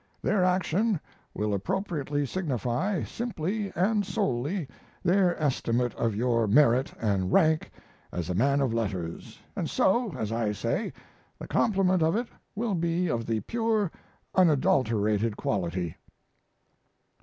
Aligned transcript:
Their 0.23 0.43
action 0.43 0.99
will 1.35 1.53
appropriately 1.53 2.25
signify 2.25 3.03
simply 3.03 3.71
and 3.75 4.03
solely 4.03 4.67
their 5.03 5.39
estimate 5.39 5.93
of 5.93 6.15
your 6.15 6.47
merit 6.47 6.91
and 6.99 7.31
rank 7.31 7.69
as 8.11 8.27
a 8.27 8.33
man 8.33 8.61
of 8.61 8.73
letters, 8.73 9.39
and 9.55 9.69
so, 9.69 10.11
as 10.15 10.31
I 10.31 10.53
say, 10.53 10.91
the 11.37 11.47
compliment 11.47 12.01
of 12.01 12.15
it 12.15 12.29
will 12.55 12.73
be 12.73 13.09
of 13.11 13.27
the 13.27 13.41
pure, 13.41 13.91
unadulterated 14.33 15.37
quality. 15.37 15.93